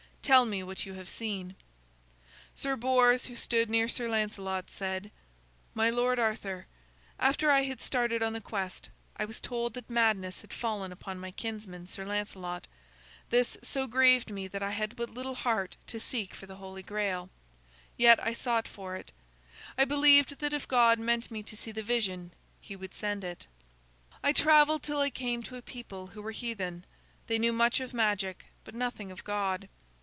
Tell 0.23 0.45
me 0.45 0.61
what 0.61 0.85
you 0.85 0.93
have 0.93 1.09
seen." 1.09 1.55
Sir 2.55 2.75
Bors, 2.77 3.25
who 3.25 3.35
stood 3.35 3.69
near 3.71 3.89
Sir 3.89 4.07
Lancelot, 4.07 4.69
said: 4.69 5.11
"My 5.73 5.89
lord 5.89 6.19
Arthur, 6.19 6.67
after 7.19 7.49
I 7.51 7.61
had 7.63 7.81
started 7.81 8.21
on 8.23 8.31
the 8.33 8.39
quest, 8.39 8.87
I 9.17 9.25
was 9.25 9.41
told 9.41 9.73
that 9.73 9.89
madness 9.89 10.39
had 10.41 10.53
fallen 10.53 10.91
upon 10.91 11.19
my 11.19 11.31
kinsman, 11.31 11.87
Sir 11.87 12.05
Lancelot. 12.05 12.67
This 13.31 13.57
so 13.63 13.87
grieved 13.87 14.31
me 14.31 14.47
that 14.47 14.61
I 14.63 14.71
had 14.71 14.95
but 14.95 15.09
little 15.09 15.33
heart 15.35 15.75
to 15.87 15.99
seek 15.99 16.35
for 16.35 16.45
the 16.45 16.57
Holy 16.57 16.83
Grail. 16.83 17.29
Yet 17.97 18.19
I 18.23 18.31
sought 18.31 18.67
for 18.67 18.95
it. 18.95 19.11
I 19.75 19.83
believed 19.85 20.37
that 20.37 20.53
if 20.53 20.67
God 20.67 20.99
meant 20.99 21.31
me 21.31 21.41
to 21.41 21.57
see 21.57 21.71
the 21.71 21.83
vision 21.83 22.31
he 22.61 22.75
would 22.75 22.93
send 22.93 23.23
it. 23.23 23.47
"I 24.23 24.33
traveled 24.33 24.83
till 24.83 24.99
I 24.99 25.09
came 25.09 25.41
to 25.43 25.57
a 25.57 25.63
people 25.63 26.07
who 26.07 26.21
were 26.21 26.31
heathen. 26.31 26.85
They 27.25 27.39
knew 27.39 27.51
much 27.51 27.79
of 27.79 27.91
magic, 27.91 28.45
but 28.63 28.75
nothing 28.75 29.11
of 29.11 29.23
God. 29.23 29.67